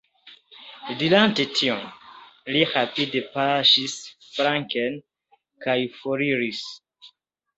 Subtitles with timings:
[1.01, 1.83] Dirante tion,
[2.55, 3.95] li rapide paŝis
[4.29, 4.97] flanken
[5.67, 6.65] kaj foriris.